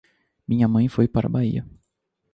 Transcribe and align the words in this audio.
Minha 0.49 0.67
mãe 0.67 0.87
foi 0.87 1.07
pra 1.07 1.29
Bahia. 1.29 1.63